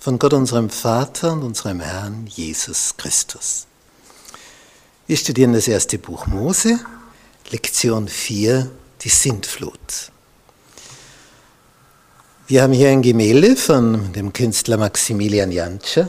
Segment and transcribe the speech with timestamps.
[0.00, 3.66] von Gott unserem Vater und unserem Herrn Jesus Christus.
[5.06, 6.80] Wir studieren das erste Buch Mose,
[7.50, 8.70] Lektion 4,
[9.02, 10.10] die Sintflut.
[12.46, 16.08] Wir haben hier ein Gemälde von dem Künstler Maximilian Jantscher.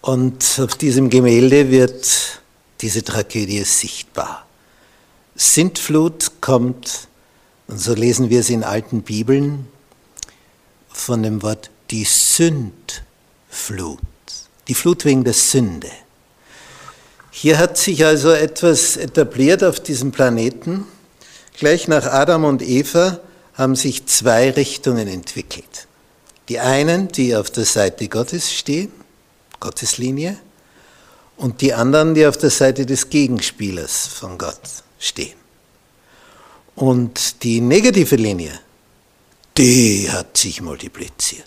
[0.00, 2.40] Und auf diesem Gemälde wird
[2.80, 4.46] diese Tragödie sichtbar.
[5.34, 7.08] Sintflut kommt,
[7.66, 9.66] und so lesen wir es in alten Bibeln,
[10.88, 13.98] von dem Wort die Sündflut,
[14.68, 15.90] die Flut wegen der Sünde.
[17.30, 20.86] Hier hat sich also etwas etabliert auf diesem Planeten.
[21.58, 23.18] Gleich nach Adam und Eva
[23.54, 25.88] haben sich zwei Richtungen entwickelt.
[26.48, 28.92] Die einen, die auf der Seite Gottes stehen,
[29.60, 30.38] Gotteslinie,
[31.36, 34.60] und die anderen, die auf der Seite des Gegenspielers von Gott
[34.98, 35.43] stehen.
[36.76, 38.58] Und die negative Linie,
[39.56, 41.46] die hat sich multipliziert.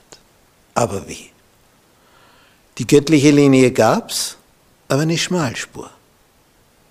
[0.74, 1.32] Aber wie?
[2.78, 4.38] Die göttliche Linie gab's,
[4.88, 5.90] aber eine Schmalspur.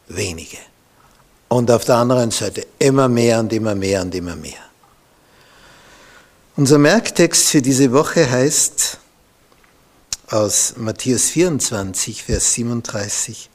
[0.08, 0.58] Wenige.
[1.48, 4.58] Und auf der anderen Seite immer mehr und immer mehr und immer mehr.
[6.56, 8.98] Unser Merktext für diese Woche heißt
[10.30, 13.50] aus Matthäus 24, Vers 37.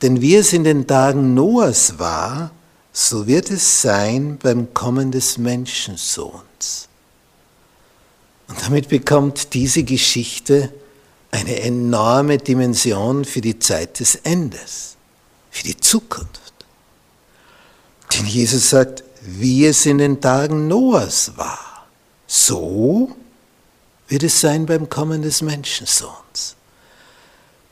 [0.00, 2.52] Denn wie es in den Tagen Noahs war,
[3.00, 6.88] so wird es sein beim Kommen des Menschensohns.
[8.48, 10.72] Und damit bekommt diese Geschichte
[11.30, 14.96] eine enorme Dimension für die Zeit des Endes,
[15.48, 16.52] für die Zukunft.
[18.14, 21.86] Denn Jesus sagt, wie es in den Tagen Noahs war,
[22.26, 23.14] so
[24.08, 26.56] wird es sein beim Kommen des Menschensohns.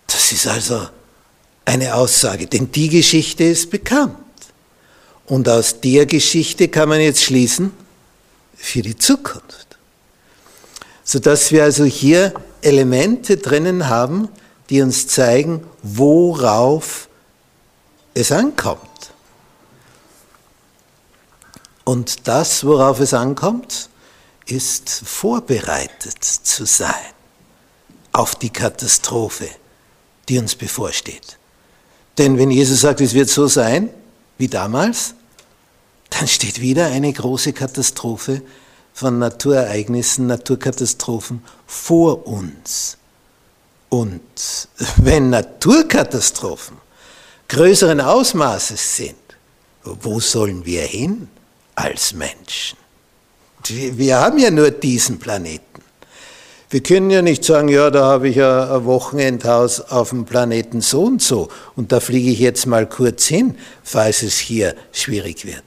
[0.07, 0.87] Das ist also
[1.65, 4.19] eine Aussage, denn die Geschichte ist bekannt.
[5.27, 7.73] Und aus der Geschichte kann man jetzt schließen
[8.57, 9.77] für die Zukunft.
[11.05, 12.33] Sodass wir also hier
[12.63, 14.29] Elemente drinnen haben,
[14.71, 17.09] die uns zeigen, worauf
[18.15, 18.81] es ankommt.
[21.85, 23.89] Und das, worauf es ankommt,
[24.47, 26.95] ist vorbereitet zu sein
[28.13, 29.49] auf die Katastrophe,
[30.29, 31.39] die uns bevorsteht.
[32.19, 33.91] Denn wenn Jesus sagt, es wird so sein
[34.39, 35.15] wie damals,
[36.19, 38.43] dann steht wieder eine große Katastrophe
[38.95, 42.97] von Naturereignissen, Naturkatastrophen vor uns.
[43.91, 44.23] Und
[44.97, 46.79] wenn Naturkatastrophen
[47.49, 49.17] größeren Ausmaßes sind,
[49.85, 51.29] wo sollen wir hin
[51.75, 52.79] als Menschen?
[53.69, 55.83] Wir haben ja nur diesen Planeten.
[56.71, 61.05] Wir können ja nicht sagen, ja, da habe ich ein Wochenendhaus auf dem Planeten so
[61.05, 65.66] und so und da fliege ich jetzt mal kurz hin, falls es hier schwierig wird.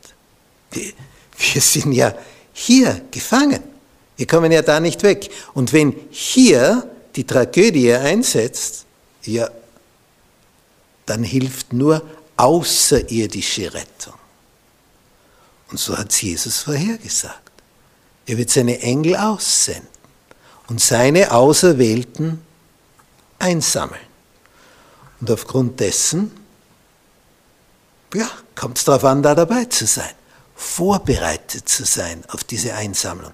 [0.72, 2.14] Wir, sind ja
[2.54, 3.64] hier gefangen.
[4.18, 5.30] Wir kommen ja da nicht weg.
[5.54, 8.86] Und wenn hier die Tragödie einsetzt,
[9.24, 9.50] ja,
[11.06, 12.04] dann hilft nur
[12.38, 14.14] außerirdische Rettung.
[15.72, 17.52] Und so hat Jesus vorhergesagt.
[18.26, 19.88] Er wird seine Engel aussenden
[20.68, 22.42] und seine Auserwählten
[23.40, 24.00] einsammeln.
[25.20, 26.32] Und aufgrund dessen,
[28.14, 30.14] ja, kommt es darauf an, da dabei zu sein,
[30.60, 33.32] vorbereitet zu sein auf diese Einsammlung.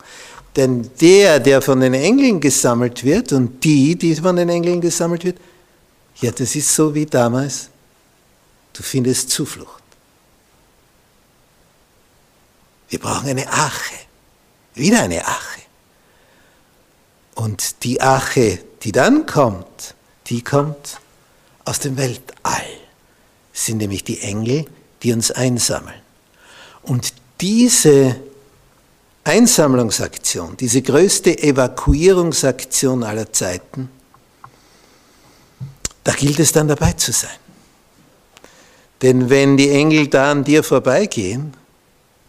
[0.56, 5.26] Denn der, der von den Engeln gesammelt wird und die, die von den Engeln gesammelt
[5.26, 5.40] wird,
[6.22, 7.70] ja, das ist so wie damals,
[8.74, 9.84] du findest Zuflucht.
[12.90, 13.96] Wir brauchen eine Arche.
[14.76, 15.62] Wieder eine Ache.
[17.34, 19.96] Und die Ache, die dann kommt,
[20.28, 21.00] die kommt
[21.66, 22.68] aus dem Weltall.
[23.52, 24.66] Das sind nämlich die Engel,
[25.02, 26.05] die uns einsammeln.
[26.86, 28.16] Und diese
[29.24, 33.90] Einsammlungsaktion, diese größte Evakuierungsaktion aller Zeiten,
[36.04, 37.38] da gilt es dann dabei zu sein.
[39.02, 41.54] Denn wenn die Engel da an dir vorbeigehen,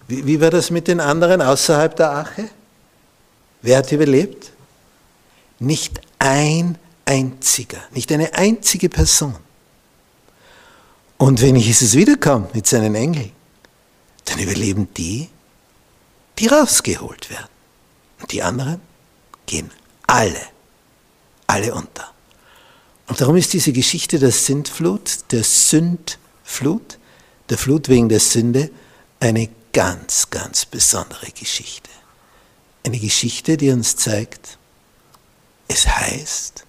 [0.08, 2.48] wie, wie war das mit den anderen außerhalb der Ache?
[3.62, 4.52] Wer hat überlebt?
[5.58, 9.36] Nicht ein einziger, nicht eine einzige Person.
[11.18, 13.32] Und wenn Jesus wiederkommt mit seinen Engeln,
[14.26, 15.28] dann überleben die,
[16.38, 17.48] die rausgeholt werden.
[18.20, 18.80] Und die anderen
[19.46, 19.70] gehen
[20.06, 20.40] alle,
[21.46, 22.12] alle unter.
[23.08, 26.98] Und darum ist diese Geschichte der Sintflut, der Sündflut,
[27.48, 28.70] der Flut wegen der Sünde,
[29.20, 31.90] eine ganz, ganz besondere Geschichte.
[32.84, 34.58] Eine Geschichte, die uns zeigt,
[35.68, 36.64] es heißt,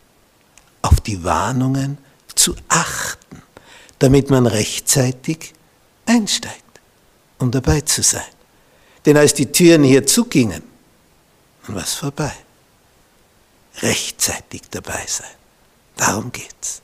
[0.82, 1.98] auf die Warnungen
[2.36, 3.42] zu achten,
[4.00, 5.54] damit man rechtzeitig
[6.06, 6.64] einsteigt,
[7.40, 8.22] um dabei zu sein.
[9.06, 10.64] Denn als die Türen hier zugingen,
[11.66, 12.34] dann war es vorbei.
[13.82, 15.28] Rechtzeitig dabei sein.
[15.96, 16.82] Darum geht's.